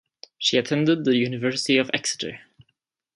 She 0.39 0.57
attended 0.57 1.05
the 1.05 1.15
University 1.15 1.77
of 1.77 1.91
Exeter. 1.93 2.39